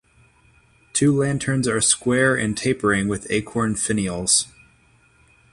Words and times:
Two 0.93 1.15
lanterns 1.15 1.67
are 1.67 1.79
square 1.79 2.35
and 2.35 2.57
tapering 2.57 3.07
with 3.07 3.29
acorn 3.29 3.75
finials. 3.75 4.47